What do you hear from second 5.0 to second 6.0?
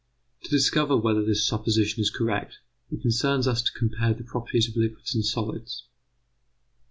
and solids.